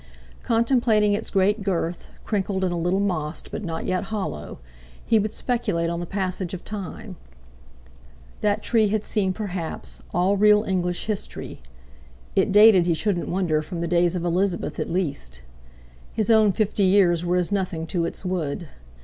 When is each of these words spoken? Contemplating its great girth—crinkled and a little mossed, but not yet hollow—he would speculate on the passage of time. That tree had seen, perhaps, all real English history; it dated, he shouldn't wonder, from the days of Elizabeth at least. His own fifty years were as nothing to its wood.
Contemplating 0.41 1.13
its 1.13 1.29
great 1.29 1.61
girth—crinkled 1.61 2.63
and 2.63 2.73
a 2.73 2.75
little 2.75 2.99
mossed, 2.99 3.51
but 3.51 3.63
not 3.63 3.85
yet 3.85 4.05
hollow—he 4.05 5.19
would 5.19 5.31
speculate 5.31 5.91
on 5.91 5.99
the 5.99 6.07
passage 6.07 6.55
of 6.55 6.65
time. 6.65 7.17
That 8.41 8.63
tree 8.63 8.87
had 8.87 9.03
seen, 9.03 9.31
perhaps, 9.31 9.99
all 10.11 10.37
real 10.37 10.63
English 10.63 11.05
history; 11.05 11.61
it 12.35 12.51
dated, 12.51 12.87
he 12.87 12.95
shouldn't 12.95 13.29
wonder, 13.29 13.61
from 13.61 13.81
the 13.81 13.87
days 13.87 14.15
of 14.15 14.25
Elizabeth 14.25 14.79
at 14.79 14.89
least. 14.89 15.41
His 16.11 16.31
own 16.31 16.51
fifty 16.51 16.81
years 16.81 17.23
were 17.23 17.37
as 17.37 17.51
nothing 17.51 17.85
to 17.85 18.05
its 18.05 18.25
wood. 18.25 18.69